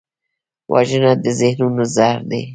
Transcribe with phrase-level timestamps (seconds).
[0.73, 2.43] وژنه د ذهنونو زهر دی